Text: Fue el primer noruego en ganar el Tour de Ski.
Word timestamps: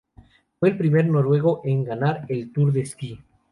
Fue 0.59 0.69
el 0.69 0.77
primer 0.79 1.05
noruego 1.05 1.61
en 1.63 1.83
ganar 1.83 2.25
el 2.27 2.51
Tour 2.51 2.73
de 2.73 2.83
Ski. 2.87 3.21